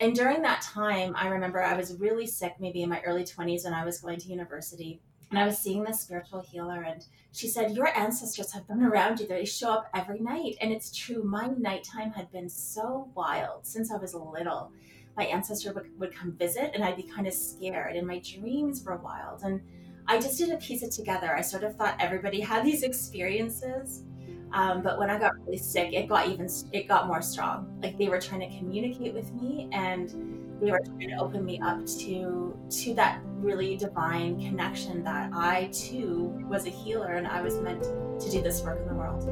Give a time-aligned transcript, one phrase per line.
[0.00, 3.64] and during that time, I remember I was really sick, maybe in my early 20s
[3.64, 5.00] when I was going to university.
[5.30, 9.18] And I was seeing this spiritual healer, and she said, Your ancestors have been around
[9.18, 9.26] you.
[9.26, 10.56] They show up every night.
[10.60, 11.22] And it's true.
[11.24, 14.70] My nighttime had been so wild since I was little.
[15.16, 18.84] My ancestor would, would come visit, and I'd be kind of scared, and my dreams
[18.84, 19.42] were wild.
[19.42, 19.60] And
[20.06, 21.34] I just did a piece it together.
[21.34, 24.02] I sort of thought everybody had these experiences.
[24.52, 27.78] Um, but when I got really sick, it got even it got more strong.
[27.82, 30.08] Like they were trying to communicate with me, and
[30.60, 35.68] they were trying to open me up to to that really divine connection that I
[35.72, 39.24] too was a healer, and I was meant to do this work in the world.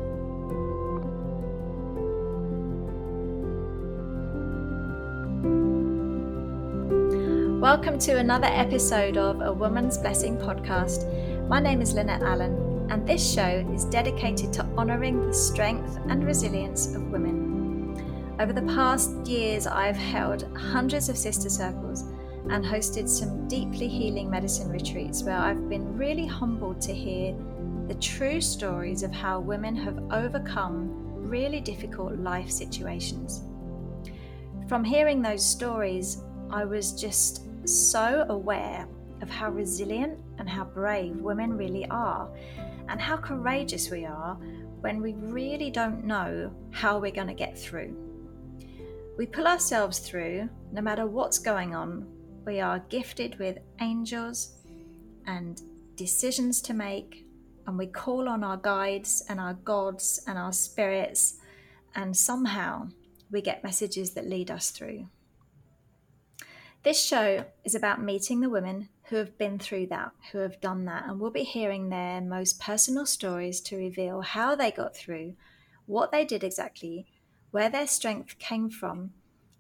[7.63, 11.09] Welcome to another episode of A Woman's Blessing podcast.
[11.49, 16.25] My name is Lynette Allen and this show is dedicated to honouring the strength and
[16.25, 18.37] resilience of women.
[18.41, 22.03] Over the past years, I've held hundreds of sister circles
[22.51, 27.35] and hosted some deeply healing medicine retreats where I've been really humbled to hear
[27.89, 30.91] the true stories of how women have overcome
[31.29, 33.43] really difficult life situations.
[34.69, 38.87] From hearing those stories, I was just so aware
[39.23, 42.29] of how resilient and how brave women really are
[42.91, 44.35] and how courageous we are
[44.83, 47.97] when we really don't know how we're going to get through.
[49.17, 52.07] We pull ourselves through no matter what's going on.
[52.45, 54.53] We are gifted with angels
[55.27, 55.63] and
[55.97, 57.25] decisions to make,
[57.67, 61.39] and we call on our guides and our gods and our spirits,
[61.95, 62.89] and somehow
[63.31, 65.09] we get messages that lead us through.
[66.83, 70.87] This show is about meeting the women who have been through that, who have done
[70.87, 75.35] that, and we'll be hearing their most personal stories to reveal how they got through,
[75.87, 77.07] what they did exactly,
[77.51, 79.13] where their strength came from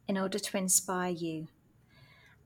[0.08, 1.48] in order to inspire you.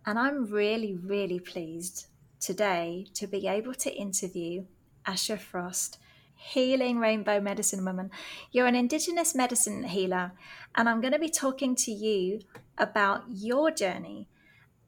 [0.04, 2.06] And I'm really, really pleased
[2.40, 4.64] today to be able to interview
[5.06, 5.98] Asha Frost,
[6.34, 8.10] healing rainbow medicine woman.
[8.50, 10.32] You're an Indigenous medicine healer,
[10.74, 12.40] and I'm going to be talking to you
[12.76, 14.28] about your journey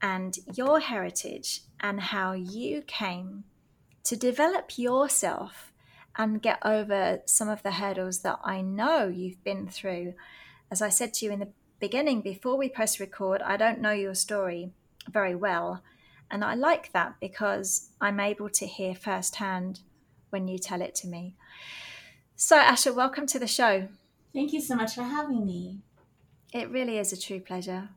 [0.01, 3.43] and your heritage and how you came
[4.03, 5.71] to develop yourself
[6.17, 10.13] and get over some of the hurdles that I know you've been through.
[10.69, 13.91] As I said to you in the beginning, before we press record, I don't know
[13.91, 14.71] your story
[15.09, 15.81] very well.
[16.29, 19.81] And I like that because I'm able to hear firsthand
[20.29, 21.35] when you tell it to me.
[22.35, 23.87] So, Asha, welcome to the show.
[24.33, 25.79] Thank you so much for having me.
[26.53, 27.89] It really is a true pleasure.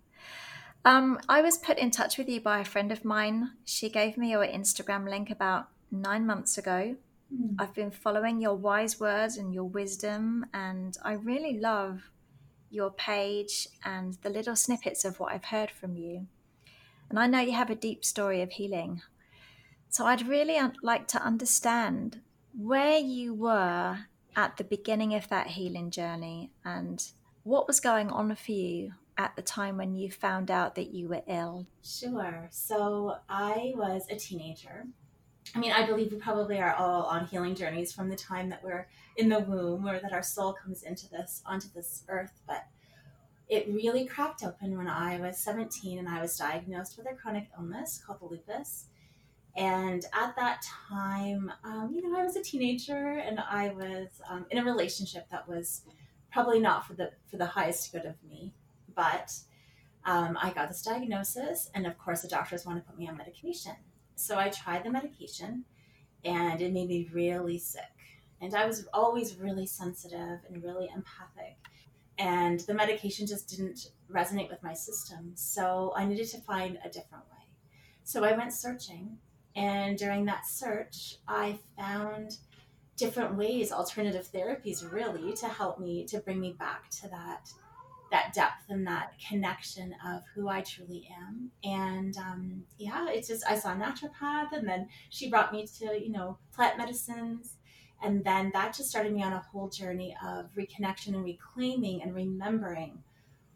[0.86, 3.52] Um, I was put in touch with you by a friend of mine.
[3.64, 6.96] She gave me your Instagram link about nine months ago.
[7.34, 7.54] Mm.
[7.58, 12.10] I've been following your wise words and your wisdom, and I really love
[12.70, 16.26] your page and the little snippets of what I've heard from you.
[17.08, 19.00] And I know you have a deep story of healing.
[19.88, 22.20] So I'd really like to understand
[22.54, 24.00] where you were
[24.36, 27.02] at the beginning of that healing journey and
[27.42, 31.08] what was going on for you at the time when you found out that you
[31.08, 31.66] were ill?
[31.82, 32.48] Sure.
[32.50, 34.86] So I was a teenager.
[35.54, 38.62] I mean, I believe we probably are all on healing journeys from the time that
[38.64, 42.66] we're in the womb or that our soul comes into this onto this earth, but
[43.48, 47.48] it really cracked open when I was 17 and I was diagnosed with a chronic
[47.56, 48.86] illness called the lupus.
[49.56, 54.46] And at that time, um, you know, I was a teenager and I was um,
[54.50, 55.82] in a relationship that was
[56.32, 58.52] probably not for the for the highest good of me.
[58.94, 59.32] But
[60.05, 63.16] um, I got this diagnosis, and of course, the doctors want to put me on
[63.16, 63.77] medication.
[64.16, 65.65] So I tried the medication,
[66.25, 67.82] and it made me really sick.
[68.41, 71.56] And I was always really sensitive and really empathic.
[72.19, 75.32] And the medication just didn't resonate with my system.
[75.34, 77.47] So I needed to find a different way.
[78.05, 79.19] So I went searching.
[79.56, 82.38] And during that search, I found
[82.97, 87.50] different ways, alternative therapies really, to help me to bring me back to that
[88.10, 91.50] that depth and that connection of who I truly am.
[91.64, 96.11] And um, yeah, it's just I saw naturopath, and then she brought me to you
[96.11, 97.56] know plant medicines,
[98.02, 102.14] and then that just started me on a whole journey of reconnection and reclaiming and
[102.14, 103.02] remembering.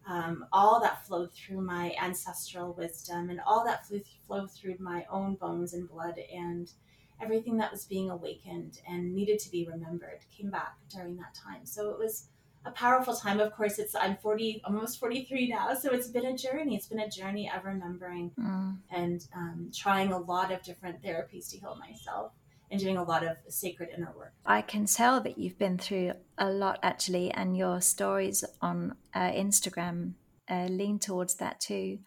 [0.08, 5.04] Um, all that flowed through my ancestral wisdom and all that flew, flowed through my
[5.10, 6.72] own bones and blood and
[7.20, 11.64] everything that was being awakened and needed to be remembered came back during that time.
[11.64, 12.28] So it was
[12.64, 13.40] a powerful time.
[13.40, 16.76] Of course, it's I'm 40, almost 43 now, so it's been a journey.
[16.76, 18.76] It's been a journey of remembering mm.
[18.90, 22.32] and um, trying a lot of different therapies to heal myself
[22.70, 24.32] and doing a lot of sacred inner work.
[24.44, 29.30] I can tell that you've been through a lot actually, and your stories on uh,
[29.30, 30.12] Instagram
[30.50, 31.98] uh, lean towards that too.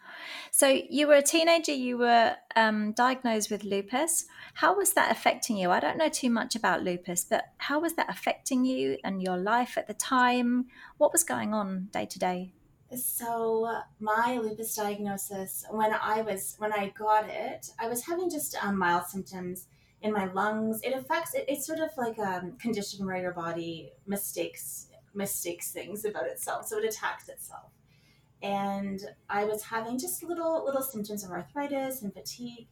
[0.51, 4.25] So you were a teenager, you were um, diagnosed with lupus.
[4.55, 5.71] How was that affecting you?
[5.71, 9.38] I don't know too much about lupus, but how was that affecting you and your
[9.38, 10.65] life at the time?
[10.97, 12.53] What was going on day to day?
[12.95, 18.61] So my lupus diagnosis, when I was when I got it, I was having just
[18.61, 19.67] um, mild symptoms
[20.01, 20.81] in my lungs.
[20.83, 26.05] It affects it, it's sort of like a condition where your body mistakes mistakes things
[26.05, 27.71] about itself, so it attacks itself.
[28.41, 32.67] And I was having just little little symptoms of arthritis and fatigue.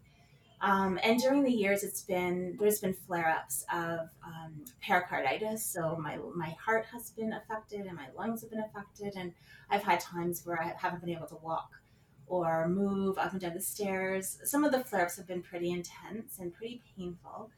[0.61, 5.65] Um, and during the years, it's been there's been flare-ups of um, pericarditis.
[5.65, 9.33] So my my heart has been affected, and my lungs have been affected, and
[9.69, 11.69] I've had times where I haven't been able to walk
[12.27, 14.39] or move up and down the stairs.
[14.43, 17.51] Some of the flare-ups have been pretty intense and pretty painful.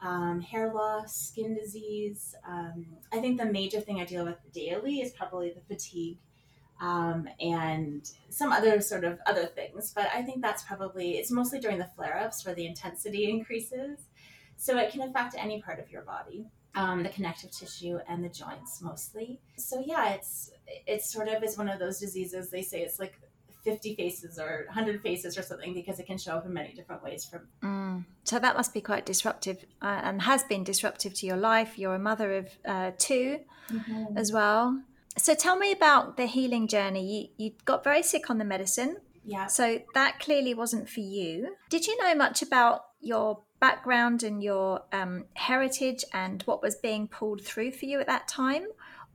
[0.00, 2.34] Um, hair loss, skin disease.
[2.46, 6.18] Um, I think the major thing I deal with daily is probably the fatigue
[6.80, 9.92] um, and some other sort of other things.
[9.94, 13.98] But I think that's probably it's mostly during the flare-ups where the intensity increases.
[14.56, 18.28] So it can affect any part of your body, um, the connective tissue and the
[18.28, 19.40] joints mostly.
[19.56, 20.50] So yeah, it's
[20.86, 22.50] it's sort of is one of those diseases.
[22.50, 23.14] They say it's like
[23.64, 27.02] 50 faces or 100 faces or something because it can show up in many different
[27.02, 28.04] ways from mm.
[28.22, 31.94] so that must be quite disruptive uh, and has been disruptive to your life you're
[31.94, 33.40] a mother of uh, 2
[33.70, 34.18] mm-hmm.
[34.18, 34.78] as well
[35.16, 37.32] so tell me about the healing journey.
[37.38, 38.96] You you got very sick on the medicine.
[39.24, 39.46] Yeah.
[39.46, 41.56] So that clearly wasn't for you.
[41.70, 47.08] Did you know much about your background and your um, heritage and what was being
[47.08, 48.66] pulled through for you at that time,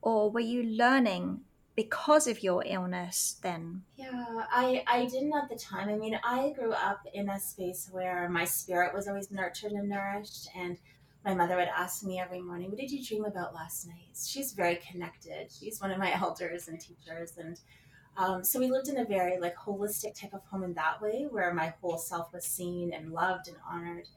[0.02, 1.42] or were you learning
[1.76, 3.84] because of your illness then?
[3.96, 5.90] Yeah, I I didn't at the time.
[5.90, 9.90] I mean, I grew up in a space where my spirit was always nurtured and
[9.90, 10.78] nourished, and
[11.26, 14.18] my mother would ask me every morning, What did you dream about last night?
[14.26, 15.52] She's very connected.
[15.52, 17.34] She's one of my elders and teachers.
[17.38, 17.60] And
[18.18, 21.28] um, so we lived in a very like holistic type of home in that way
[21.30, 24.08] where my whole self was seen and loved and honored.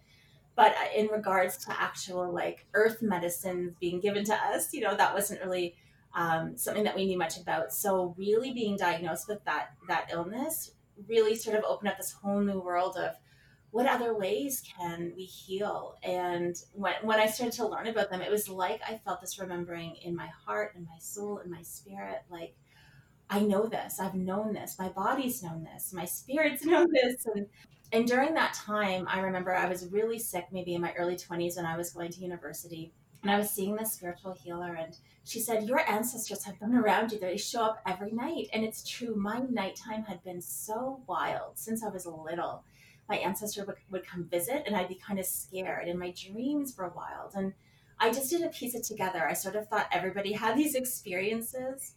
[0.55, 4.97] But uh, in regards to actual like earth medicines being given to us, you know,
[4.97, 5.75] that wasn't really
[6.15, 7.73] um, something that we knew much about.
[7.73, 10.73] So really being diagnosed with that that illness
[11.09, 13.17] really sort of opened up this whole new world of
[13.73, 15.97] what other ways can we heal?
[16.03, 19.39] And when, when I started to learn about them, it was like I felt this
[19.39, 22.19] remembering in my heart and my soul and my spirit.
[22.31, 22.55] Like,
[23.31, 27.25] I know this, I've known this, my body's known this, my spirit's known this.
[27.35, 27.47] And,
[27.93, 31.57] and during that time, I remember I was really sick, maybe in my early 20s
[31.57, 32.93] when I was going to university.
[33.23, 37.13] And I was seeing this spiritual healer, and she said, Your ancestors have been around
[37.13, 37.21] you.
[37.21, 38.49] They show up every night.
[38.53, 39.15] And it's true.
[39.15, 42.65] My nighttime had been so wild since I was little
[43.09, 46.77] my ancestor would, would come visit and I'd be kind of scared and my dreams
[46.77, 47.33] were wild.
[47.35, 47.53] And
[47.99, 49.27] I just didn't piece it together.
[49.29, 51.95] I sort of thought everybody had these experiences.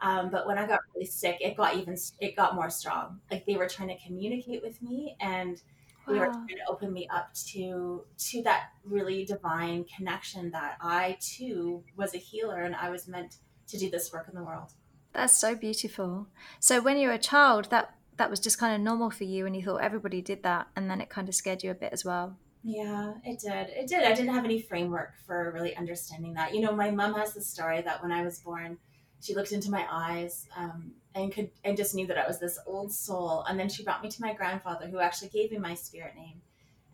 [0.00, 3.20] Um, but when I got really sick, it got even, it got more strong.
[3.30, 5.60] Like they were trying to communicate with me and
[6.06, 6.14] wow.
[6.14, 11.18] they were trying to open me up to, to that really divine connection that I
[11.20, 13.36] too was a healer and I was meant
[13.68, 14.72] to do this work in the world.
[15.12, 16.28] That's so beautiful.
[16.60, 19.46] So when you were a child, that that was just kind of normal for you
[19.46, 21.92] and you thought everybody did that and then it kind of scared you a bit
[21.92, 22.36] as well?
[22.62, 23.68] Yeah it did.
[23.70, 24.04] It did.
[24.04, 26.54] I didn't have any framework for really understanding that.
[26.54, 28.78] You know my mom has the story that when i was born
[29.20, 32.58] she looked into my eyes um, and could and just knew that i was this
[32.66, 33.44] old soul.
[33.48, 36.40] And then she brought me to my grandfather who actually gave me my spirit name.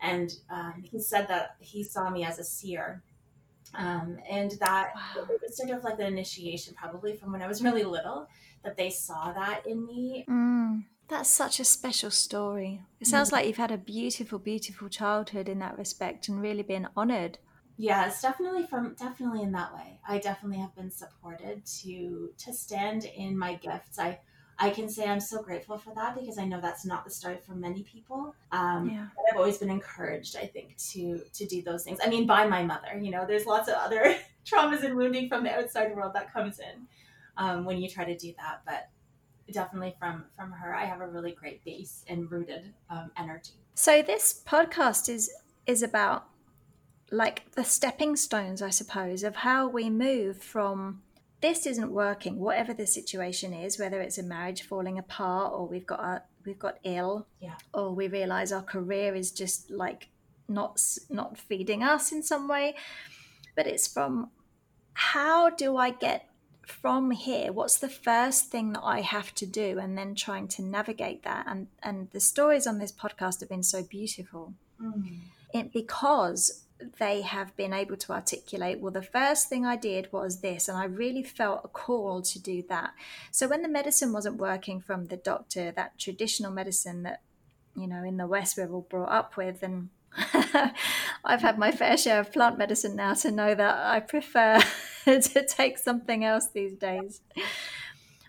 [0.00, 3.02] And um, he said that he saw me as a seer.
[3.74, 5.24] Um, and that wow.
[5.30, 8.28] it was sort of like an initiation probably from when i was really little
[8.62, 10.24] that they saw that in me.
[10.28, 10.84] Mm.
[11.08, 12.82] That's such a special story.
[13.00, 13.32] It sounds mm.
[13.32, 17.38] like you've had a beautiful, beautiful childhood in that respect and really been honored.
[17.76, 19.98] Yeah, it's definitely from definitely in that way.
[20.06, 23.98] I definitely have been supported to to stand in my gifts.
[23.98, 24.20] I
[24.58, 27.38] I can say I'm so grateful for that because I know that's not the story
[27.44, 28.34] for many people.
[28.52, 29.06] Um, yeah.
[29.16, 31.98] But I've always been encouraged, I think, to to do those things.
[32.02, 32.98] I mean, by my mother.
[33.00, 36.60] You know, there's lots of other traumas and wounding from the outside world that comes
[36.60, 36.86] in
[37.36, 38.62] um, when you try to do that.
[38.64, 38.88] But
[39.52, 40.74] definitely from from her.
[40.74, 43.52] I have a really great base and rooted um, energy.
[43.74, 45.32] So this podcast is
[45.66, 46.26] is about
[47.10, 51.02] like the stepping stones i suppose of how we move from
[51.42, 55.86] this isn't working whatever the situation is whether it's a marriage falling apart or we've
[55.86, 57.54] got a, we've got ill yeah.
[57.74, 60.08] or we realize our career is just like
[60.48, 62.74] not not feeding us in some way.
[63.56, 64.30] But it's from
[64.96, 66.28] how do i get
[66.66, 70.62] from here what's the first thing that i have to do and then trying to
[70.62, 75.18] navigate that and and the stories on this podcast have been so beautiful mm.
[75.52, 76.64] it, because
[76.98, 80.76] they have been able to articulate, well, the first thing I did was this, and
[80.76, 82.92] I really felt a call to do that.
[83.30, 87.20] So when the medicine wasn't working from the doctor, that traditional medicine that,
[87.76, 89.90] you know, in the West we're all brought up with, and
[91.24, 94.60] I've had my fair share of plant medicine now to know that I prefer
[95.04, 97.20] to take something else these days.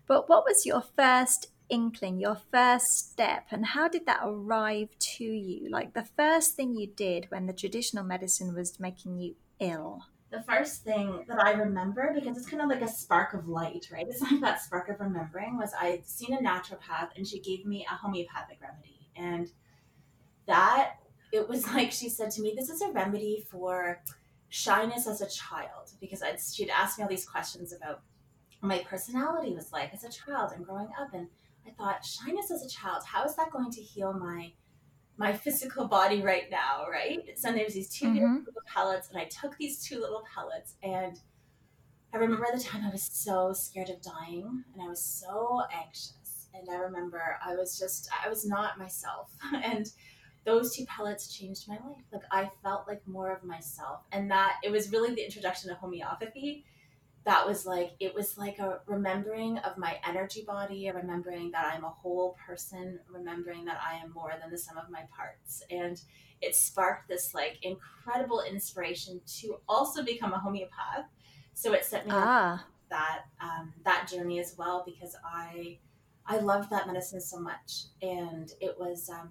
[0.07, 5.23] But what was your first inkling, your first step, and how did that arrive to
[5.23, 5.69] you?
[5.69, 10.03] Like the first thing you did when the traditional medicine was making you ill?
[10.31, 13.87] The first thing that I remember, because it's kind of like a spark of light,
[13.91, 14.05] right?
[14.07, 17.85] It's like that spark of remembering, was I'd seen a naturopath and she gave me
[17.89, 19.09] a homeopathic remedy.
[19.15, 19.49] And
[20.47, 20.95] that,
[21.35, 24.01] it was like she said to me, This is a remedy for
[24.49, 28.01] shyness as a child, because I'd, she'd asked me all these questions about
[28.61, 31.13] my personality was like as a child and growing up.
[31.13, 31.27] And
[31.67, 34.53] I thought, shyness as a child, how is that going to heal my
[35.17, 37.19] my physical body right now, right?
[37.37, 38.37] So there's these 2 mm-hmm.
[38.39, 41.17] little pellets, and I took these two little pellets, and
[42.13, 45.61] I remember at the time I was so scared of dying, and I was so
[45.73, 49.31] anxious, and I remember I was just I was not myself,
[49.63, 49.89] and
[50.45, 52.03] those two pellets changed my life.
[52.13, 55.77] Like I felt like more of myself, and that it was really the introduction of
[55.77, 56.65] homeopathy.
[57.25, 61.73] That was like it was like a remembering of my energy body a remembering that
[61.73, 65.63] i'm a whole person remembering that i am more than the sum of my parts.
[65.71, 65.99] And
[66.41, 71.05] it sparked this like incredible inspiration to also become a homeopath.
[71.53, 72.51] So it set me ah.
[72.51, 72.59] on
[72.89, 75.79] that um, that journey as well because i
[76.27, 77.85] i loved that medicine so much.
[78.01, 79.29] And it was um,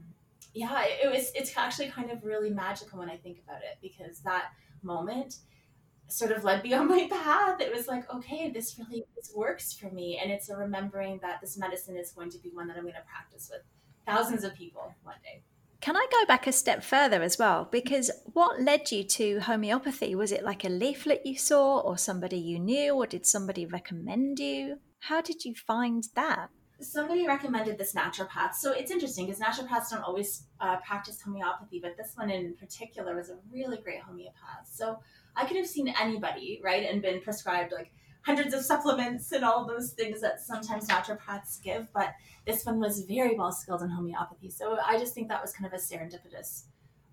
[0.55, 4.21] yeah it, was it's actually kind of really magical when i think about it because
[4.21, 4.45] that
[4.83, 5.39] moment
[6.09, 7.61] sort of led me on my path.
[7.61, 10.19] It was like, okay, this really this works for me.
[10.23, 12.95] And it's a remembering that this medicine is going to be one that I'm going
[12.95, 13.63] to practice with
[14.07, 15.43] thousands of people one day.
[15.81, 17.69] Can I go back a step further as well?
[17.71, 20.15] Because what led you to homeopathy?
[20.15, 24.39] Was it like a leaflet you saw, or somebody you knew, or did somebody recommend
[24.39, 24.79] you?
[25.01, 26.49] How did you find that?
[26.85, 28.55] Somebody recommended this naturopath.
[28.55, 33.17] So it's interesting because naturopaths don't always uh, practice homeopathy, but this one in particular
[33.17, 34.69] was a really great homeopath.
[34.71, 34.99] So
[35.37, 37.91] I could have seen anybody, right, and been prescribed like
[38.23, 42.15] hundreds of supplements and all those things that sometimes naturopaths give, but
[42.47, 44.51] this one was very well skilled in homeopathy.
[44.51, 46.65] So I just think that was kind of a serendipitous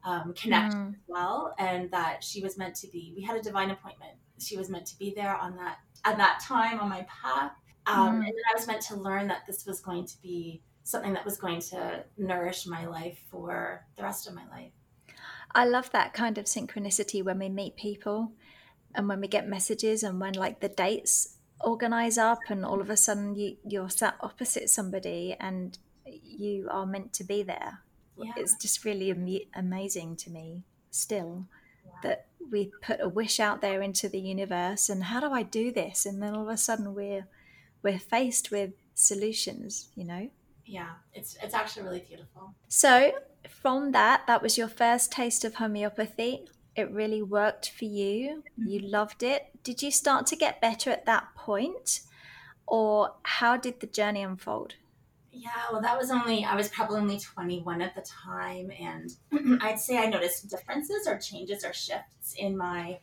[0.03, 0.93] um, connection mm.
[0.93, 3.13] as well, and that she was meant to be.
[3.15, 4.13] We had a divine appointment.
[4.39, 7.51] She was meant to be there on that at that time on my path,
[7.88, 8.25] um, mm.
[8.25, 11.25] and then I was meant to learn that this was going to be something that
[11.25, 14.71] was going to nourish my life for the rest of my life.
[15.53, 18.31] I love that kind of synchronicity when we meet people
[18.95, 22.89] and when we get messages and when like the dates organize up and all of
[22.89, 27.79] a sudden you you're sat opposite somebody and you are meant to be there.
[28.17, 28.31] Yeah.
[28.38, 31.47] It's just really am- amazing to me still
[31.85, 31.91] yeah.
[32.03, 35.71] that we put a wish out there into the universe and how do I do
[35.71, 37.27] this and then all of a sudden we're
[37.83, 40.29] we're faced with solutions, you know?
[40.65, 42.53] Yeah, it's it's actually really beautiful.
[42.69, 43.11] So
[43.50, 46.45] from that, that was your first taste of homeopathy.
[46.75, 48.43] It really worked for you.
[48.57, 48.89] You mm-hmm.
[48.89, 49.47] loved it.
[49.63, 52.01] Did you start to get better at that point?
[52.67, 54.75] Or how did the journey unfold?
[55.33, 58.71] Yeah, well, that was only, I was probably only 21 at the time.
[58.79, 59.11] And
[59.61, 63.00] I'd say I noticed differences or changes or shifts in my,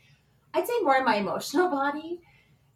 [0.54, 2.20] I'd say more in my emotional body.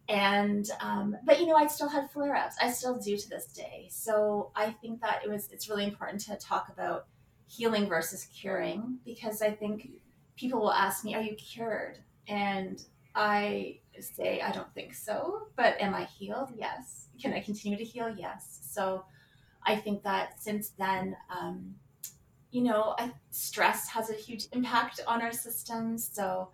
[0.08, 2.56] And, um, but you know, I still had flare ups.
[2.60, 3.88] I still do to this day.
[3.90, 7.06] So I think that it was, it's really important to talk about
[7.46, 9.90] healing versus curing because I think
[10.36, 11.98] people will ask me, Are you cured?
[12.28, 12.82] And
[13.14, 15.48] I say, I don't think so.
[15.56, 16.50] But am I healed?
[16.56, 17.08] Yes.
[17.20, 18.14] Can I continue to heal?
[18.16, 18.60] Yes.
[18.70, 19.04] So
[19.64, 21.74] I think that since then, um,
[22.50, 26.08] you know, I, stress has a huge impact on our systems.
[26.12, 26.50] So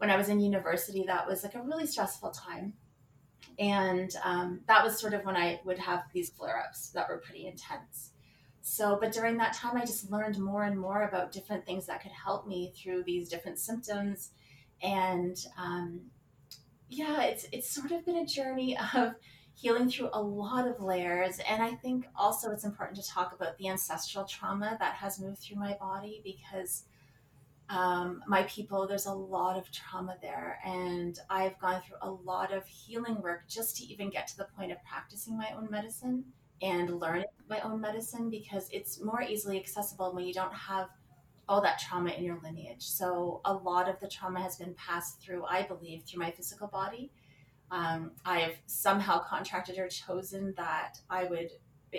[0.00, 2.72] when I was in university, that was like a really stressful time.
[3.58, 7.18] And um, that was sort of when I would have these flare ups that were
[7.18, 8.12] pretty intense.
[8.62, 12.00] So, but during that time, I just learned more and more about different things that
[12.00, 14.30] could help me through these different symptoms.
[14.82, 16.00] And um,
[16.88, 19.16] yeah, it's, it's sort of been a journey of
[19.52, 21.40] healing through a lot of layers.
[21.46, 25.40] And I think also it's important to talk about the ancestral trauma that has moved
[25.42, 26.84] through my body because
[27.70, 30.58] um, my people, there's a lot of trauma there.
[30.64, 34.48] And I've gone through a lot of healing work just to even get to the
[34.56, 36.24] point of practicing my own medicine
[36.60, 40.88] and learning my own medicine because it's more easily accessible when you don't have
[41.48, 42.82] all that trauma in your lineage.
[42.82, 46.66] So a lot of the trauma has been passed through, I believe, through my physical
[46.66, 47.10] body.
[47.70, 51.50] Um, I've somehow contracted or chosen that I would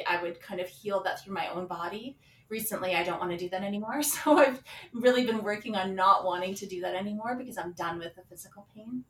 [0.08, 2.18] I would kind of heal that through my own body.
[2.52, 4.04] Recently, I don't want to do that anymore.
[4.12, 4.62] So I've
[4.94, 8.24] really been working on not wanting to do that anymore because I'm done with the
[8.30, 9.06] physical pain.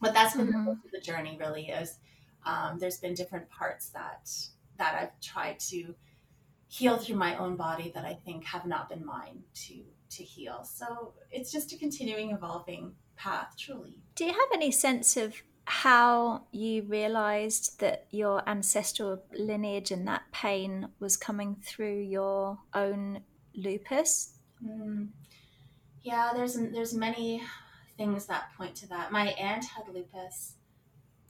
[0.00, 0.72] But that's been mm-hmm.
[0.92, 1.38] the journey.
[1.40, 1.98] Really, is
[2.44, 4.30] um, there's been different parts that
[4.78, 5.94] that I've tried to
[6.68, 9.82] heal through my own body that I think have not been mine to
[10.16, 10.64] to heal.
[10.64, 13.94] So it's just a continuing evolving path, truly.
[14.14, 20.20] Do you have any sense of how you realized that your ancestral lineage and that
[20.30, 23.20] pain was coming through your own
[23.54, 24.34] lupus?
[24.62, 25.08] Mm.
[26.02, 27.42] Yeah, there's there's many
[27.96, 29.12] things that point to that.
[29.12, 30.56] My aunt had lupus.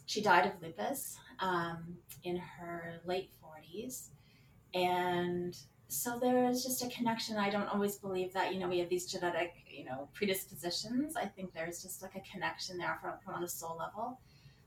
[0.06, 4.08] She died of lupus um, in her late 40s,
[4.74, 5.56] and
[5.86, 7.36] so there is just a connection.
[7.36, 11.16] I don't always believe that, you know, we have these genetic, you know, predispositions.
[11.16, 14.18] I think there's just like a connection there from, from on a soul level.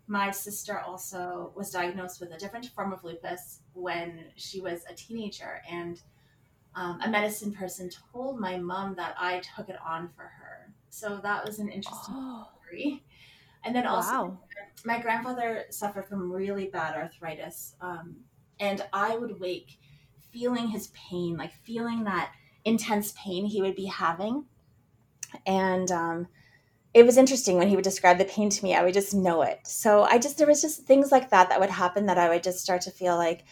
[0.08, 4.94] My sister also was diagnosed with a different form of lupus when she was a
[4.94, 5.62] teenager.
[5.70, 6.02] And
[6.76, 10.74] um, a medicine person told my mom that I took it on for her.
[10.90, 12.48] So that was an interesting oh.
[12.64, 13.04] story.
[13.64, 14.40] And then also, wow.
[14.86, 17.76] my grandfather suffered from really bad arthritis.
[17.82, 18.18] Um,
[18.60, 19.80] and I would wake
[20.32, 22.32] feeling his pain, like feeling that
[22.64, 24.46] intense pain he would be having.
[25.48, 26.28] And um,
[26.96, 29.42] it was interesting when he would describe the pain to me, I would just know
[29.42, 29.60] it.
[29.68, 32.42] So I just, there was just things like that that would happen that I would
[32.42, 33.44] just start to feel like,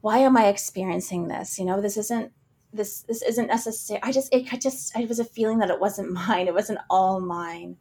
[0.00, 1.60] why am I experiencing this?
[1.60, 2.32] You know, this isn't,
[2.72, 4.00] this, this isn't necessary.
[4.02, 6.48] I just, it just, it was a feeling that it wasn't mine.
[6.48, 7.76] It wasn't all mine.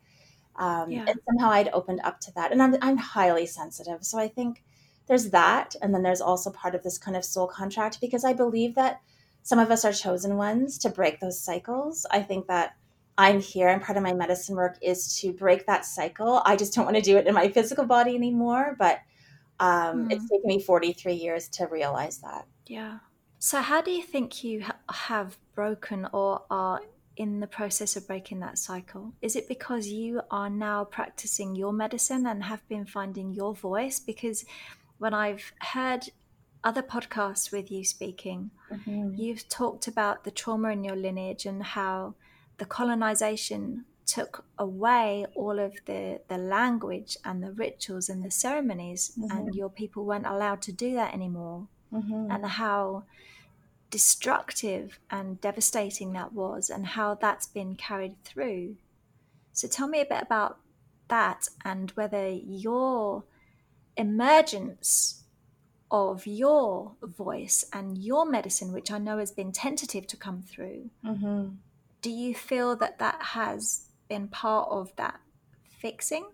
[0.56, 1.06] Um, yeah.
[1.08, 2.51] And somehow I'd opened up to that.
[2.51, 4.04] And I'm, I'm highly sensitive.
[4.04, 4.63] So I think,
[5.08, 8.34] there's that and then there's also part of this kind of soul contract because i
[8.34, 9.01] believe that
[9.44, 12.75] some of us are chosen ones to break those cycles i think that
[13.17, 16.74] i'm here and part of my medicine work is to break that cycle i just
[16.74, 19.00] don't want to do it in my physical body anymore but
[19.57, 20.12] um, mm.
[20.12, 23.00] it's taken me 43 years to realize that yeah
[23.39, 26.81] so how do you think you ha- have broken or are
[27.17, 29.13] in the process of breaking that cycle?
[29.22, 34.00] Is it because you are now practicing your medicine and have been finding your voice?
[34.00, 34.45] Because
[34.98, 36.10] when I've heard
[36.63, 39.13] other podcasts with you speaking, mm-hmm.
[39.15, 42.15] you've talked about the trauma in your lineage and how
[42.57, 49.12] the colonization took away all of the, the language and the rituals and the ceremonies,
[49.17, 49.36] mm-hmm.
[49.36, 52.30] and your people weren't allowed to do that anymore, mm-hmm.
[52.30, 53.03] and how
[53.89, 58.75] destructive and devastating that was, and how that's been carried through.
[59.53, 60.60] So, tell me a bit about
[61.08, 63.23] that and whether your
[63.97, 65.23] emergence
[65.91, 70.89] of your voice and your medicine, which I know has been tentative to come through,
[71.06, 71.49] mm-hmm.
[72.06, 75.20] Do you feel that that has been part of that
[75.80, 76.28] fixing?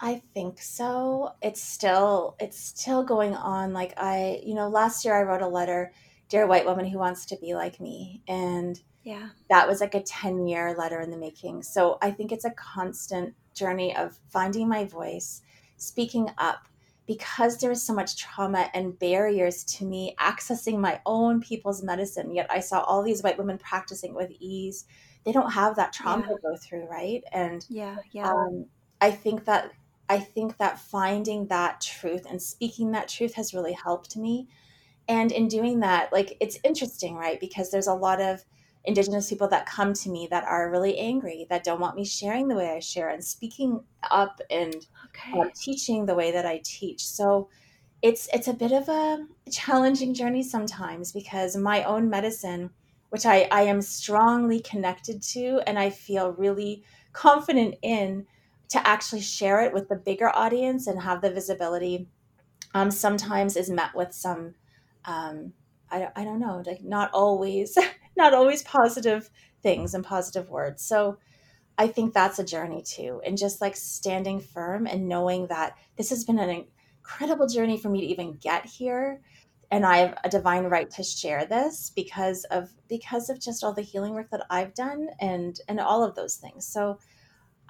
[0.00, 1.34] I think so.
[1.42, 3.74] It's still it's still going on.
[3.74, 5.92] Like I, you know, last year I wrote a letter,
[6.30, 10.02] dear white woman who wants to be like me, and yeah, that was like a
[10.02, 11.64] ten year letter in the making.
[11.64, 15.42] So I think it's a constant journey of finding my voice
[15.76, 16.66] speaking up
[17.06, 22.34] because there was so much trauma and barriers to me accessing my own people's medicine
[22.34, 24.86] yet i saw all these white women practicing with ease
[25.24, 26.34] they don't have that trauma yeah.
[26.34, 27.22] to go through right?
[27.32, 28.30] And yeah yeah.
[28.30, 28.66] um,
[29.00, 29.72] i think that
[30.08, 34.48] i think that finding that truth and speaking that truth has really helped me.
[35.08, 37.40] And in doing that like it's interesting right?
[37.40, 38.44] Because there's a lot of
[38.84, 42.48] indigenous people that come to me that are really angry that don't want me sharing
[42.48, 45.40] the way i share and speaking up and okay.
[45.40, 47.48] uh, teaching the way that i teach so
[48.02, 52.70] it's it's a bit of a challenging journey sometimes because my own medicine
[53.10, 58.26] which i i am strongly connected to and i feel really confident in
[58.68, 62.08] to actually share it with the bigger audience and have the visibility
[62.74, 64.54] um, sometimes is met with some
[65.04, 65.52] um,
[65.90, 67.76] I, I don't know like not always
[68.16, 69.30] not always positive
[69.62, 70.84] things and positive words.
[70.84, 71.18] So
[71.78, 73.20] I think that's a journey too.
[73.24, 76.66] And just like standing firm and knowing that this has been an
[76.98, 79.20] incredible journey for me to even get here.
[79.70, 83.72] And I have a divine right to share this because of because of just all
[83.72, 86.66] the healing work that I've done and and all of those things.
[86.66, 86.98] So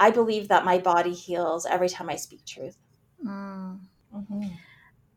[0.01, 2.77] I believe that my body heals every time I speak truth.
[3.25, 3.79] Mm.
[4.13, 4.49] Mm-hmm.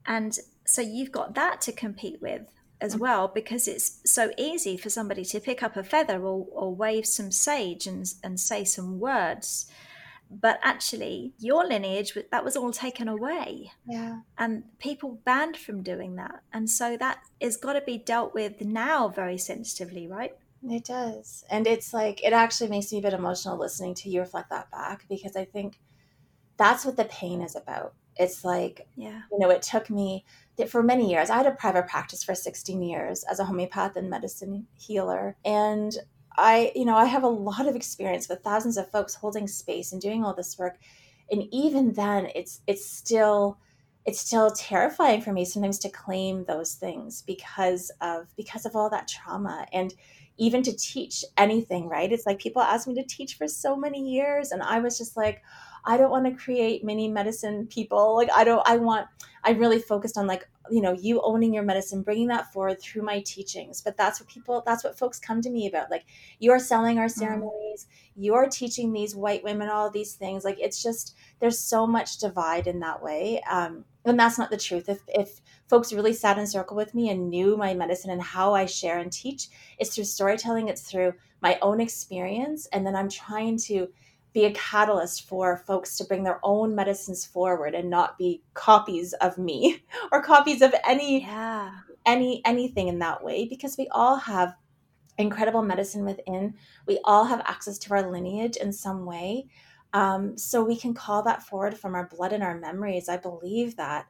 [0.05, 2.51] And so you've got that to compete with
[2.85, 2.99] as mm.
[2.99, 7.05] well because it's so easy for somebody to pick up a feather or, or wave
[7.05, 9.65] some sage and, and say some words.
[10.29, 13.71] But actually your lineage that was all taken away.
[13.87, 14.21] Yeah.
[14.37, 16.41] And people banned from doing that.
[16.53, 20.35] And so that is got to be dealt with now very sensitively right?
[20.67, 21.43] It does.
[21.49, 24.71] And it's like it actually makes me a bit emotional listening to you reflect that
[24.71, 25.79] back because i think
[26.57, 27.93] that's what the pain is about.
[28.15, 29.21] It's like yeah.
[29.31, 30.25] you know it took me
[30.69, 34.09] for many years i had a private practice for 16 years as a homeopath and
[34.09, 35.35] medicine healer.
[35.45, 35.95] And
[36.37, 39.91] i you know i have a lot of experience with thousands of folks holding space
[39.91, 40.77] and doing all this work.
[41.31, 43.57] And even then it's it's still
[44.05, 48.89] it's still terrifying for me sometimes to claim those things because of because of all
[48.89, 49.65] that trauma.
[49.73, 49.93] And
[50.37, 52.11] even to teach anything right?
[52.11, 55.15] It's like people ask me to teach for so many years and i was just
[55.17, 55.41] like
[55.85, 58.15] I don't want to create mini medicine people.
[58.15, 59.07] Like I don't I want
[59.43, 63.03] I'm really focused on like you know you owning your medicine bringing that forward through
[63.03, 66.05] my teachings but that's what people that's what folks come to me about like
[66.39, 67.19] you're selling our mm-hmm.
[67.19, 68.23] ceremonies mm-hmm.
[68.23, 72.67] you're teaching these white women all these things like it's just there's so much divide
[72.67, 76.47] in that way um, and that's not the truth if if folks really sat in
[76.47, 80.03] circle with me and knew my medicine and how i share and teach it's through
[80.03, 83.87] storytelling it's through my own experience and then i'm trying to
[84.35, 89.13] be a catalyst for folks to bring their own medicines forward and not be copies
[89.13, 91.71] of me or copies of any yeah.
[92.05, 94.53] any anything in that way because we all have
[95.17, 96.53] incredible medicine within.
[96.85, 99.47] We all have access to our lineage in some way.
[99.93, 103.07] Um, so we can call that forward from our blood and our memories.
[103.07, 104.07] I believe that.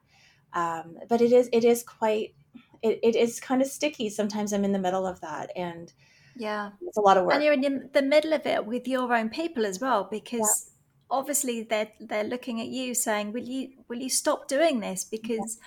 [0.54, 2.34] Um, but it is it is quite
[2.82, 4.10] it, it is kind of sticky.
[4.10, 5.94] Sometimes i'm in the middle of that and
[6.36, 6.72] yeah.
[6.82, 7.34] It's a lot of work.
[7.36, 11.18] And you're in the middle of it with your own people as well, because yeah.
[11.18, 15.04] obviously they're they're looking at you saying, Will you will you stop doing this?
[15.04, 15.58] Because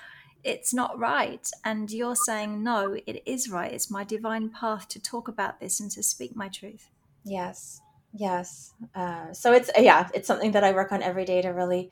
[0.45, 0.53] yeah.
[0.53, 1.49] it's not right.
[1.65, 3.73] And you're saying, No, it is right.
[3.73, 6.89] It's my divine path to talk about this and to speak my truth.
[7.25, 7.81] Yes.
[8.13, 8.73] Yes.
[8.95, 11.91] Uh, so it's yeah, it's something that I work on every day to really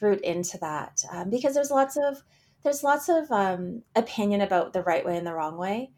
[0.00, 1.02] root into that.
[1.10, 2.22] Um, because there's lots of
[2.62, 5.90] there's lots of um, opinion about the right way and the wrong way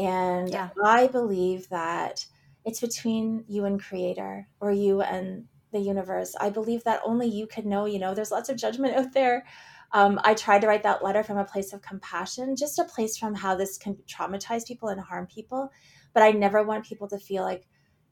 [0.00, 0.70] and yeah.
[0.82, 2.24] I believe that
[2.64, 6.34] it's between you and creator or you and the universe.
[6.40, 9.44] I believe that only you can know, you know, there's lots of judgment out there.
[9.92, 13.18] Um, I tried to write that letter from a place of compassion, just a place
[13.18, 15.70] from how this can traumatize people and harm people.
[16.14, 17.66] But I never want people to feel like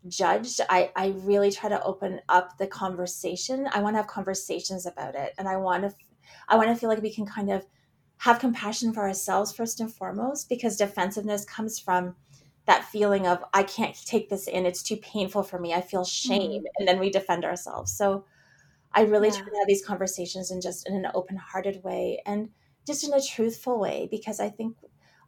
[0.09, 0.61] judged.
[0.69, 3.69] I, I really try to open up the conversation.
[3.73, 5.35] I want to have conversations about it.
[5.39, 5.95] And I want to,
[6.49, 7.65] I want to feel like we can kind of
[8.19, 12.15] have compassion for ourselves first and foremost because defensiveness comes from
[12.67, 14.67] that feeling of i can't take this in.
[14.67, 15.73] It's too painful for me.
[15.73, 16.61] I feel shame.
[16.61, 16.67] Mm-hmm.
[16.79, 17.93] and then we defend ourselves.
[17.93, 18.25] So
[18.93, 19.35] i really yeah.
[19.35, 22.49] try to have these conversations in just in an open-hearted way and
[22.87, 24.77] just in a truthful way because i think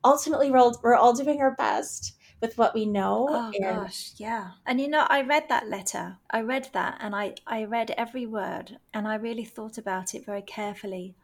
[0.03, 4.12] ultimately we're all, we're all doing our best with what we know oh and- gosh.
[4.16, 4.53] Yeah.
[4.66, 6.16] And you know i read that letter.
[6.31, 10.24] I read that and i i read every word and i really thought about it
[10.24, 11.14] very carefully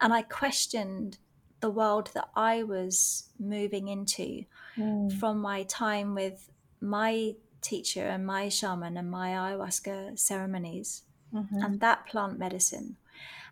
[0.00, 1.18] and I questioned
[1.60, 4.44] the world that I was moving into
[4.76, 5.12] mm.
[5.18, 11.62] from my time with my teacher and my shaman and my ayahuasca ceremonies mm-hmm.
[11.62, 12.96] and that plant medicine.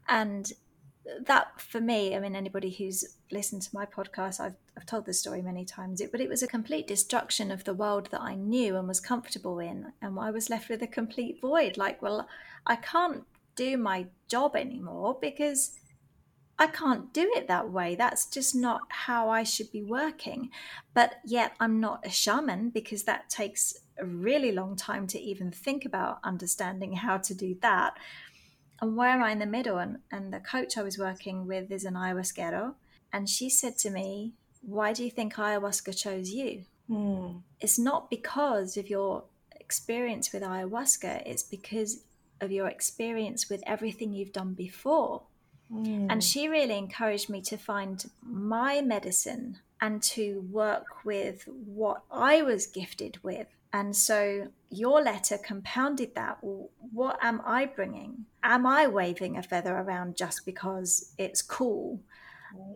[0.08, 0.52] And
[1.26, 5.18] that for me, I mean, anybody who's listened to my podcast, I've, I've told this
[5.18, 8.35] story many times, it, but it was a complete destruction of the world that I
[8.35, 9.92] knew and was comfortable in.
[10.00, 11.76] And I was left with a complete void.
[11.76, 12.28] Like, well,
[12.66, 13.24] I can't
[13.56, 15.72] do my job anymore because
[16.58, 17.94] I can't do it that way.
[17.94, 20.50] That's just not how I should be working.
[20.94, 25.50] But yet, I'm not a shaman because that takes a really long time to even
[25.50, 27.96] think about understanding how to do that.
[28.80, 29.78] And where am I in the middle?
[29.78, 32.74] And, and the coach I was working with is an ayahuasquero.
[33.12, 36.64] And she said to me, Why do you think ayahuasca chose you?
[36.90, 37.42] Mm.
[37.60, 39.24] It's not because of your
[39.58, 42.02] experience with ayahuasca, it's because
[42.40, 45.22] of your experience with everything you've done before.
[45.72, 46.22] And mm.
[46.22, 52.66] she really encouraged me to find my medicine and to work with what I was
[52.66, 53.46] gifted with.
[53.72, 56.38] And so your letter compounded that.
[56.42, 58.26] what am I bringing?
[58.42, 62.00] Am I waving a feather around just because it's cool?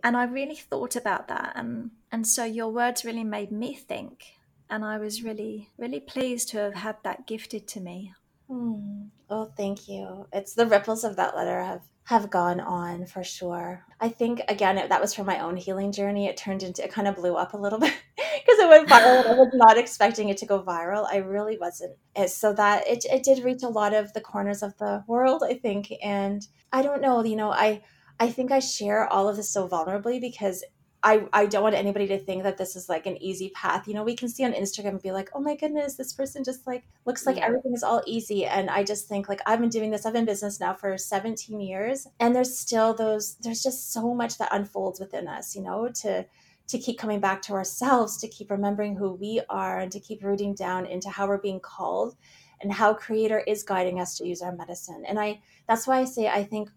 [0.03, 1.53] And I really thought about that.
[1.55, 4.25] And, and so your words really made me think.
[4.71, 8.15] And I was really, really pleased to have had that gifted to me.
[8.51, 9.11] Mm.
[9.29, 10.27] Oh, thank you.
[10.33, 13.85] It's the ripples of that letter have have gone on for sure.
[14.01, 16.29] I think again it, that was from my own healing journey.
[16.29, 19.27] It turned into it kind of blew up a little bit because it went viral.
[19.27, 21.07] I was not expecting it to go viral.
[21.11, 21.97] I really wasn't.
[22.15, 25.43] It, So that it it did reach a lot of the corners of the world,
[25.45, 25.93] I think.
[26.03, 27.83] And I don't know, you know, I
[28.21, 30.65] I think I share all of this so vulnerably because
[31.07, 33.87] I, I don't want anybody to think that this is like an easy path.
[33.87, 36.43] You know, we can see on Instagram and be like, oh my goodness, this person
[36.43, 37.47] just like looks like yeah.
[37.47, 38.45] everything is all easy.
[38.45, 40.99] And I just think like I've been doing this, I've been in business now for
[40.99, 42.09] 17 years.
[42.19, 46.27] And there's still those, there's just so much that unfolds within us, you know, to
[46.69, 50.25] to keep coming back to ourselves, to keep remembering who we are, and to keep
[50.25, 52.17] rooting down into how we're being called
[52.61, 55.05] and how creator is guiding us to use our medicine.
[55.07, 56.69] And I that's why I say I think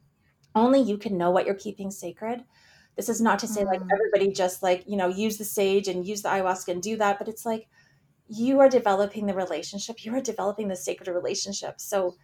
[0.54, 2.44] only you can know what you're keeping sacred.
[3.00, 3.94] This is not to say like Mm.
[3.94, 7.18] everybody just like, you know, use the sage and use the ayahuasca and do that,
[7.18, 7.70] but it's like
[8.28, 10.04] you are developing the relationship.
[10.04, 11.80] You are developing the sacred relationship.
[11.80, 12.18] So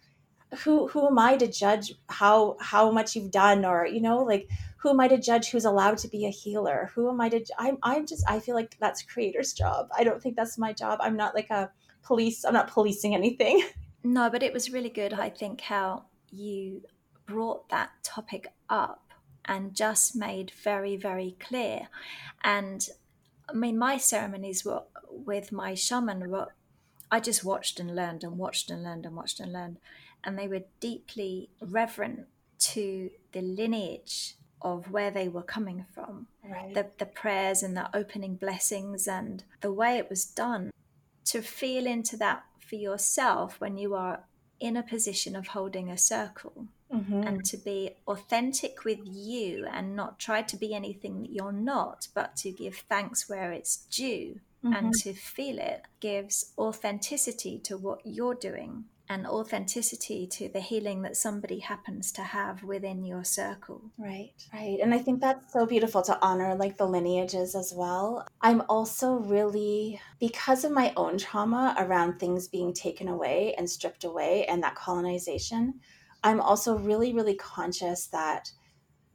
[0.64, 4.50] who who am I to judge how how much you've done or you know like
[4.80, 6.90] who am I to judge who's allowed to be a healer?
[6.94, 9.88] Who am I to I'm I'm just I feel like that's creator's job.
[9.96, 10.98] I don't think that's my job.
[11.02, 11.70] I'm not like a
[12.02, 12.44] police.
[12.44, 13.62] I'm not policing anything.
[14.04, 16.82] No, but it was really good, I think, how you
[17.26, 19.05] brought that topic up
[19.46, 21.88] and just made very, very clear.
[22.42, 22.86] And
[23.48, 26.54] I mean, my ceremonies were with my shaman were,
[27.10, 29.78] I just watched and learned and watched and learned and watched and learned.
[30.24, 32.26] And they were deeply reverent
[32.58, 36.74] to the lineage of where they were coming from Right.
[36.74, 40.70] the, the prayers and the opening blessings and the way it was done
[41.26, 44.24] to feel into that for yourself when you are
[44.60, 47.26] in a position of holding a circle Mhm.
[47.26, 52.08] and to be authentic with you and not try to be anything that you're not
[52.14, 55.02] but to give thanks where it's due and Mhm.
[55.02, 61.16] to feel it gives authenticity to what you're doing and authenticity to the healing that
[61.16, 64.78] somebody happens to have within your circle Right, right.
[64.82, 68.26] And I think that's so beautiful to honor like the lineages as well.
[68.40, 74.04] I'm also really, because of my own trauma around things being taken away and stripped
[74.04, 75.80] away and that colonization,
[76.22, 78.50] I'm also really, really conscious that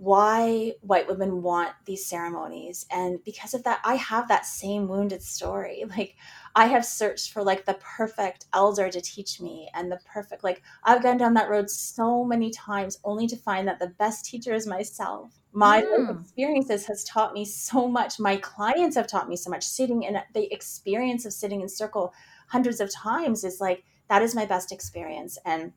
[0.02, 2.88] why white women want these ceremonies.
[2.90, 5.86] And because of that, I have that same wounded story.
[5.96, 6.16] Like,
[6.56, 10.64] I have searched for like the perfect elder to teach me and the perfect, like,
[10.84, 14.56] I've gone down that road so many times only to find that the best teacher
[14.56, 15.36] is myself.
[15.52, 16.10] My Mm.
[16.10, 18.20] experiences has taught me so much.
[18.20, 19.64] My clients have taught me so much.
[19.64, 22.12] Sitting in the experience of sitting in circle
[22.48, 25.38] hundreds of times is like that is my best experience.
[25.46, 25.74] And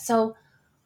[0.00, 0.34] so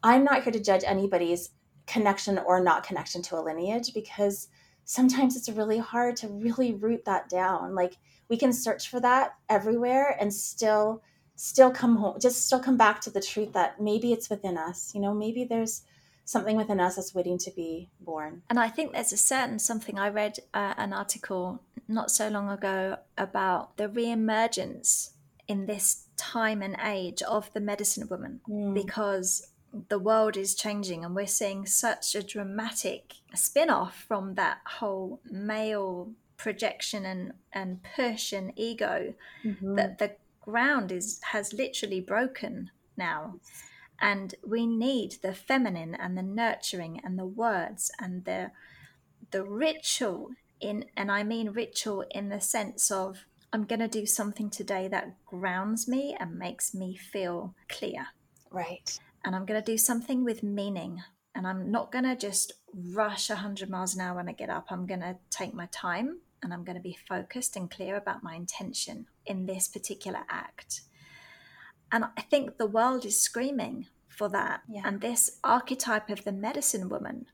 [0.03, 1.49] I'm not here to judge anybody's
[1.87, 4.47] connection or not connection to a lineage because
[4.85, 7.75] sometimes it's really hard to really root that down.
[7.75, 7.97] Like
[8.29, 11.01] we can search for that everywhere and still
[11.35, 14.93] still come home just still come back to the truth that maybe it's within us
[14.93, 15.81] you know maybe there's
[16.25, 19.97] something within us that's waiting to be born And I think there's a certain something
[19.97, 25.11] I read uh, an article not so long ago about the re-emergence
[25.47, 28.73] in this time and age of the medicine woman Mm.
[28.75, 29.47] because
[29.89, 36.11] the world is changing and we're seeing such a dramatic spin-off from that whole male
[36.37, 39.75] projection and, and push and ego Mhm.
[39.75, 43.39] that the ground is has literally broken now.
[43.99, 48.51] And we need the feminine and the nurturing and the words and the
[49.31, 54.05] the ritual in and I mean ritual in the sense of I'm going to do
[54.05, 58.07] something today that grounds me and makes me feel clear.
[58.51, 61.01] Right and I'm going to do something with meaning
[61.35, 64.67] and I'm not going to just rush 100 miles an hour when I get up
[64.69, 68.23] I'm going to take my time and I'm going to be focused and clear about
[68.23, 70.81] my intention in this particular act
[71.93, 74.61] and I think the world is screaming for that.
[74.67, 74.81] Yeah.
[74.83, 77.27] And this archetype of the medicine woman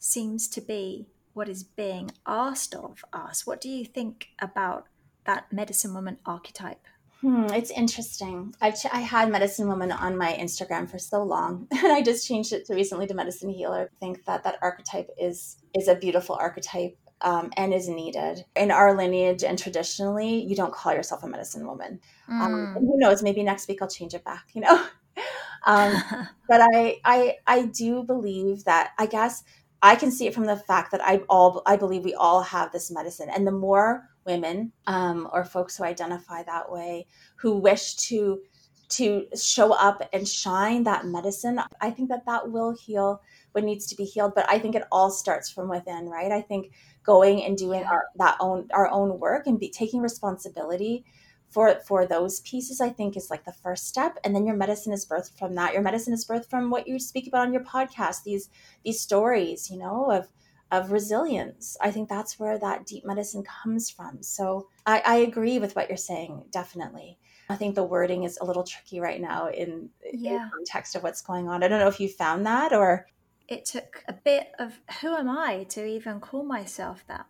[0.00, 3.46] seems to be what is being asked of us.
[3.46, 4.86] What do you think about
[5.24, 6.84] that medicine woman archetype?
[7.22, 8.52] Hmm, it's interesting.
[8.60, 12.26] I've ch- I had medicine woman on my Instagram for so long, and I just
[12.26, 13.88] changed it to recently to medicine healer.
[13.92, 18.72] I think that that archetype is is a beautiful archetype um, and is needed in
[18.72, 20.44] our lineage and traditionally.
[20.44, 22.00] You don't call yourself a medicine woman.
[22.28, 22.76] Um, Mm.
[22.76, 23.22] and who knows?
[23.22, 24.46] Maybe next week I'll change it back.
[24.54, 24.84] You know.
[25.66, 25.94] um,
[26.48, 29.44] but I, I I do believe that I guess
[29.80, 32.72] I can see it from the fact that I all I believe we all have
[32.72, 37.06] this medicine, and the more women um, or folks who identify that way
[37.36, 38.40] who wish to
[38.88, 43.86] to show up and shine that medicine, I think that that will heal what needs
[43.86, 44.34] to be healed.
[44.34, 46.30] But I think it all starts from within, right?
[46.30, 51.04] I think going and doing our that own our own work and be taking responsibility
[51.48, 54.92] for for those pieces i think is like the first step and then your medicine
[54.92, 57.64] is birthed from that your medicine is birthed from what you speak about on your
[57.64, 58.50] podcast these
[58.84, 60.28] these stories you know of
[60.72, 61.76] of resilience.
[61.80, 64.22] I think that's where that deep medicine comes from.
[64.22, 67.18] So i, I agree with what you're saying definitely.
[67.48, 70.44] I think the wording is a little tricky right now in, Yeah.
[70.44, 71.62] in context of what's going on.
[71.62, 73.06] I don't know if you found that or
[73.48, 77.26] it took a bit of who am I to even call myself that?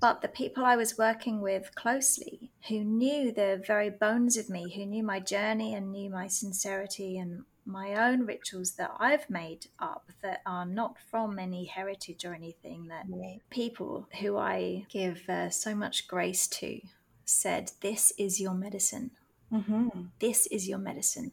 [0.00, 4.74] But the people I was working with closely, who knew the very bones of me,
[4.74, 9.66] who knew my journey and knew my sincerity and my own rituals that I've made
[9.78, 13.40] up that are not from any heritage or anything, that Right.
[13.50, 16.80] people who I give uh, so much grace to
[17.24, 19.10] said, This is your medicine.
[19.50, 19.88] hmm
[20.20, 21.32] This is your medicine.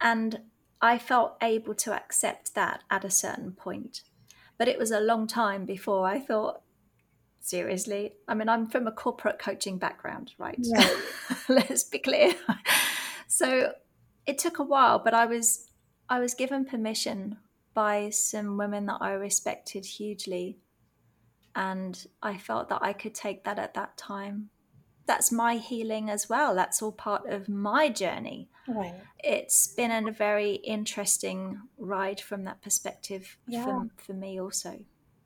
[0.00, 0.40] And
[0.80, 4.02] I felt able to accept that at a certain point.
[4.58, 6.62] But it was a long time before I thought,
[7.40, 8.14] seriously.
[8.28, 10.58] I mean, I'm from a corporate coaching background, right?
[10.74, 10.96] right.
[11.48, 12.34] Let's be clear.
[13.28, 13.72] so
[14.26, 15.70] it took a while, but I was
[16.08, 17.38] I was given permission
[17.74, 20.58] by some women that I respected hugely,
[21.54, 24.50] and I felt that I could take that at that time.
[25.06, 26.54] That's my healing as well.
[26.54, 28.48] That's all part of my journey.
[28.66, 28.94] Right.
[29.22, 33.64] It's been a very interesting ride from that perspective yeah.
[33.64, 34.80] for, for me also.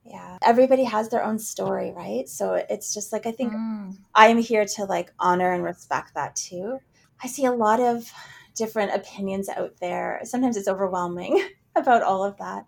[0.04, 0.38] Yeah.
[0.42, 2.28] Everybody has their own story, right?
[2.28, 3.96] So it's just like I think mm.
[4.14, 6.80] I'm here to like honor and respect that too.
[7.22, 8.10] I see a lot of
[8.54, 10.20] different opinions out there.
[10.24, 11.42] Sometimes it's overwhelming
[11.76, 12.66] about all of that.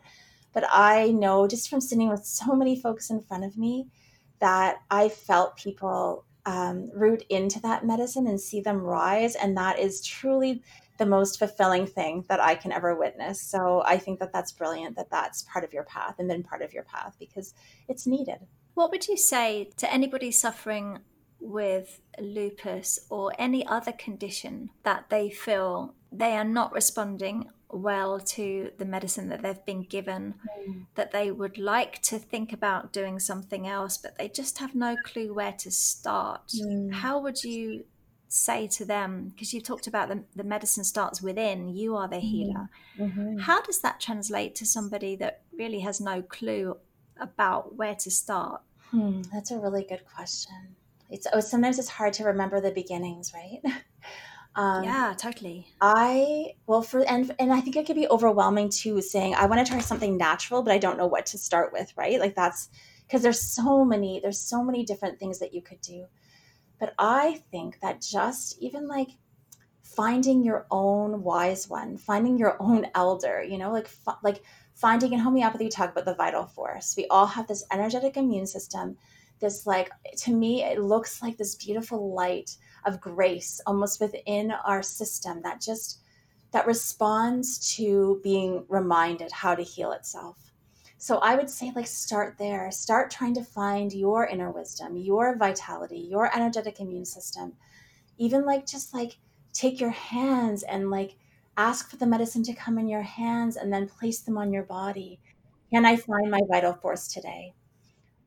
[0.52, 3.88] But I know just from sitting with so many folks in front of me
[4.40, 9.34] that I felt people um, root into that medicine and see them rise.
[9.34, 10.62] And that is truly
[10.98, 13.40] the most fulfilling thing that I can ever witness.
[13.40, 16.62] So I think that that's brilliant that that's part of your path and been part
[16.62, 17.54] of your path because
[17.88, 18.38] it's needed.
[18.74, 21.00] What would you say to anybody suffering
[21.42, 28.70] with lupus or any other condition that they feel they are not responding well to
[28.78, 30.86] the medicine that they've been given, mm.
[30.94, 34.94] that they would like to think about doing something else, but they just have no
[35.04, 36.48] clue where to start.
[36.48, 36.92] Mm.
[36.92, 37.84] How would you
[38.28, 42.16] say to them because you talked about the, the medicine starts within you are the
[42.16, 42.26] mm-hmm.
[42.26, 43.36] healer mm-hmm.
[43.36, 46.74] how does that translate to somebody that really has no clue
[47.20, 50.74] about where to start hmm, that's a really good question
[51.12, 53.60] it's oh, sometimes it's hard to remember the beginnings right
[54.54, 59.00] um, yeah totally i well for and and i think it could be overwhelming too
[59.00, 61.92] saying i want to try something natural but i don't know what to start with
[61.96, 62.68] right like that's
[63.06, 66.06] because there's so many there's so many different things that you could do
[66.82, 69.10] but I think that just even like
[69.84, 73.88] finding your own wise one, finding your own elder, you know, like
[74.24, 74.42] like
[74.74, 76.94] finding in homeopathy, we talk about the vital force.
[76.96, 78.96] We all have this energetic immune system.
[79.42, 84.82] This like to me, it looks like this beautiful light of grace almost within our
[84.82, 85.98] system that just
[86.52, 90.52] that responds to being reminded how to heal itself.
[90.98, 92.70] So I would say, like, start there.
[92.70, 97.54] Start trying to find your inner wisdom, your vitality, your energetic immune system.
[98.18, 99.18] Even like, just like
[99.52, 101.16] take your hands and like
[101.56, 104.62] ask for the medicine to come in your hands and then place them on your
[104.62, 105.18] body.
[105.72, 107.54] Can I find my vital force today?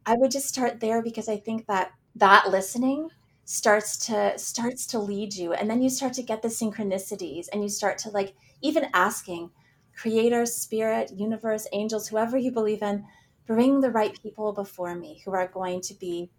[0.06, 3.10] I would just start there because I think that that listening
[3.46, 7.62] starts to starts to lead you and then you start to get the synchronicities and
[7.62, 9.52] you start to like even asking
[9.96, 13.06] creator, spirit, universe, angels, whoever you believe in,
[13.46, 16.30] bring the right people before me who are going to be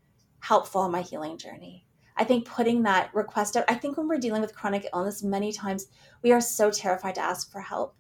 [0.41, 1.87] helpful in my healing journey.
[2.17, 5.53] I think putting that request out, I think when we're dealing with chronic illness, many
[5.53, 5.87] times
[6.23, 7.95] we are so terrified to ask for help.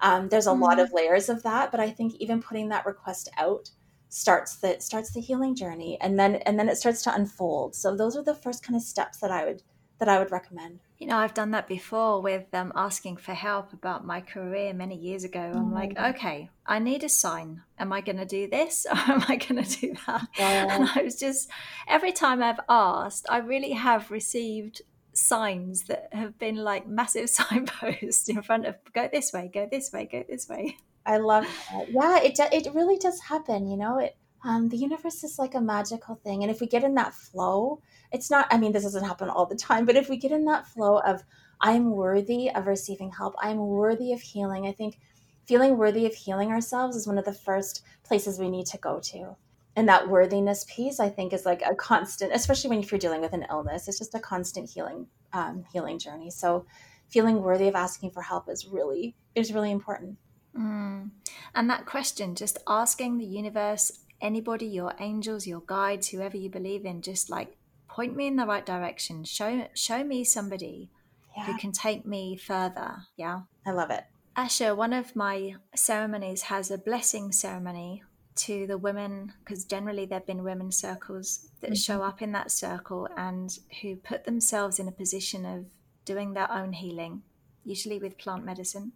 [0.00, 0.62] Um, there's a mm-hmm.
[0.62, 3.70] lot of layers of that, but I think even putting that request out
[4.14, 7.74] starts the starts the healing journey, and then and then it starts to unfold.
[7.74, 9.62] So those are the first kind of steps that I would
[9.98, 10.80] that I would recommend.
[10.98, 14.96] You know, I've done that before with um, asking for help about my career many
[14.96, 15.40] years ago.
[15.40, 15.74] I'm mm-hmm.
[15.74, 17.62] like, okay, I need a sign.
[17.78, 20.28] Am I going to do this or am I going to do that?
[20.38, 20.74] Yeah.
[20.74, 21.48] And I was just,
[21.88, 28.28] every time I've asked, I really have received signs that have been like massive signposts
[28.28, 30.76] in front of go this way, go this way, go this way.
[31.06, 31.90] I love that.
[31.90, 33.68] Yeah, it, it really does happen.
[33.68, 36.42] You know, it, um, the universe is like a magical thing.
[36.42, 37.80] And if we get in that flow,
[38.14, 40.44] it's not i mean this doesn't happen all the time but if we get in
[40.44, 41.22] that flow of
[41.60, 44.98] i'm worthy of receiving help i'm worthy of healing i think
[45.44, 49.00] feeling worthy of healing ourselves is one of the first places we need to go
[49.00, 49.34] to
[49.76, 53.20] and that worthiness piece i think is like a constant especially when if you're dealing
[53.20, 56.64] with an illness it's just a constant healing um, healing journey so
[57.08, 60.16] feeling worthy of asking for help is really is really important
[60.56, 61.10] mm.
[61.54, 66.84] and that question just asking the universe anybody your angels your guides whoever you believe
[66.84, 67.56] in just like
[67.88, 70.90] point me in the right direction show show me somebody
[71.36, 71.44] yeah.
[71.44, 74.04] who can take me further yeah i love it
[74.36, 78.02] asha one of my ceremonies has a blessing ceremony
[78.34, 81.74] to the women because generally there have been women circles that mm-hmm.
[81.74, 85.66] show up in that circle and who put themselves in a position of
[86.04, 87.22] doing their own healing
[87.64, 88.92] usually with plant medicine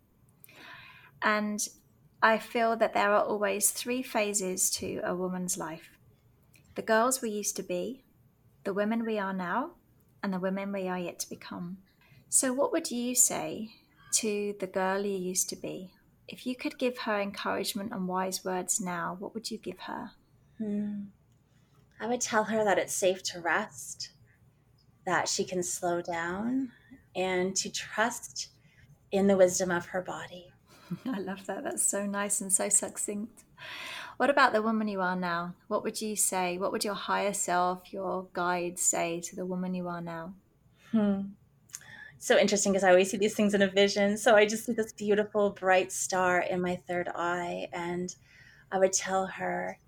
[1.23, 1.69] and
[2.23, 5.91] i feel that there are always three phases to a woman's life
[6.75, 8.05] the girls we used to be
[8.65, 9.73] the women we are now
[10.23, 11.79] and the women we are yet to become.
[12.29, 13.71] So, what would you say
[14.15, 15.91] to the girl you used to be?
[16.27, 20.11] If you could give her encouragement and wise words now, what would you give her?
[20.59, 21.05] Hmm.
[22.01, 24.11] I would tell her that it's safe to rest,
[25.07, 26.71] that she can slow down,
[27.17, 28.49] and to trust
[29.11, 30.53] in the wisdom of her body.
[31.07, 31.65] I love that.
[31.65, 33.45] That's so nice and so succinct.
[34.17, 35.55] What about the woman you are now?
[35.69, 36.59] What would you say?
[36.59, 40.35] What would your higher self, your guide, say to the woman you are now?
[40.91, 41.21] Hmm.
[42.19, 44.19] So interesting because I always see these things in a vision.
[44.19, 48.15] So I just see this beautiful, bright star in my third eye, and
[48.73, 49.79] I would tell her,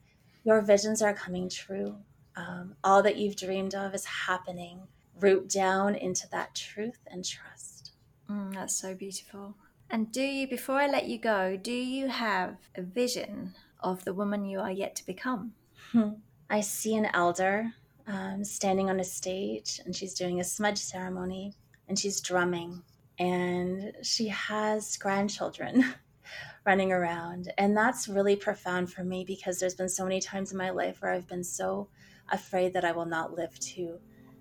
[0.45, 1.97] Your visions are coming true.
[2.37, 4.83] Um, all that you've dreamed of is happening.
[5.19, 7.93] Root down into that truth and trust.
[8.31, 9.57] Mm, that's so beautiful.
[9.91, 14.15] And do you, before I let you go, do you have a vision of the
[14.15, 15.53] woman you are yet to become?
[15.93, 16.11] Hmm.
[16.49, 17.73] I see an elder
[18.07, 21.55] um, standing on a stage and she's doing a smudge ceremony
[21.89, 22.83] and she's drumming
[23.19, 25.85] and she has grandchildren
[26.65, 27.53] running around.
[27.59, 31.03] And that's really profound for me because there's been so many times in my life
[31.03, 31.89] where I've been so
[32.31, 33.99] afraid that I will not live to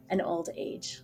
[0.10, 1.02] an old age.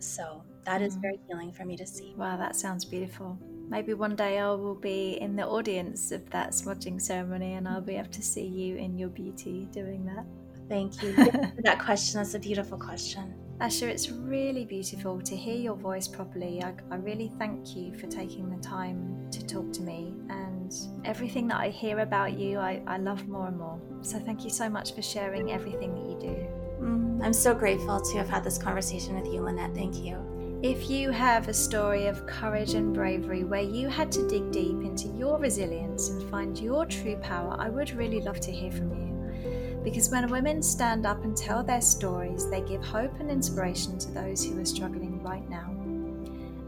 [0.00, 1.02] So that is mm.
[1.02, 2.14] very healing for me to see.
[2.16, 3.38] Wow, that sounds beautiful.
[3.68, 7.80] Maybe one day I will be in the audience of that smudging ceremony and I'll
[7.80, 10.24] be able to see you in your beauty doing that.
[10.68, 11.12] Thank you.
[11.62, 12.18] that question.
[12.18, 13.34] That's a beautiful question.
[13.60, 16.62] Asha, it's really beautiful to hear your voice properly.
[16.62, 20.14] I, I, really thank you for taking the time to talk to me.
[20.28, 20.72] And
[21.06, 23.80] everything that I hear about you, I, I love more and more.
[24.02, 26.84] So thank you so much for sharing everything that you do.
[26.84, 29.74] Mm, I'm so grateful to have had this conversation with you, Lynette.
[29.74, 30.35] Thank you.
[30.66, 34.82] If you have a story of courage and bravery where you had to dig deep
[34.82, 38.90] into your resilience and find your true power, I would really love to hear from
[38.90, 39.80] you.
[39.84, 44.10] Because when women stand up and tell their stories, they give hope and inspiration to
[44.10, 45.70] those who are struggling right now.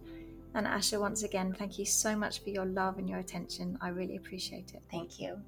[0.55, 3.77] And Asha, once again, thank you so much for your love and your attention.
[3.83, 4.81] I really appreciate it.
[4.91, 5.43] Thank you.